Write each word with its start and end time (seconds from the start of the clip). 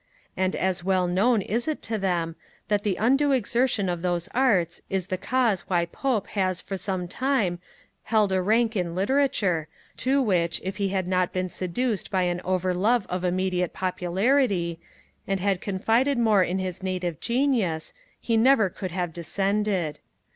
And 0.35 0.55
as 0.55 0.83
well 0.83 1.05
known 1.05 1.43
is 1.43 1.67
it 1.67 1.83
to 1.83 1.99
them, 1.99 2.35
that 2.69 2.81
the 2.81 2.95
undue 2.95 3.33
exertion 3.33 3.87
of 3.87 4.01
those 4.01 4.29
arts 4.29 4.81
is 4.89 5.05
the 5.13 5.17
cause 5.19 5.61
why 5.69 5.85
Pope 5.85 6.25
has 6.29 6.59
for 6.59 6.75
some 6.75 7.07
time 7.07 7.59
held 8.05 8.31
a 8.31 8.41
rank 8.41 8.75
in 8.75 8.95
literature, 8.95 9.67
to 9.97 10.19
which, 10.19 10.59
if 10.63 10.77
he 10.77 10.89
had 10.89 11.07
not 11.07 11.31
been 11.31 11.49
seduced 11.49 12.09
by 12.09 12.23
an 12.23 12.41
over 12.43 12.73
love 12.73 13.05
of 13.11 13.23
immediate 13.23 13.73
popularity, 13.73 14.79
and 15.27 15.39
had 15.39 15.61
confided 15.61 16.17
more 16.17 16.41
in 16.41 16.57
his 16.57 16.81
native 16.81 17.19
genius, 17.19 17.93
he 18.19 18.37
never 18.37 18.71
could 18.71 18.89
have 18.89 19.13
descended. 19.13 19.99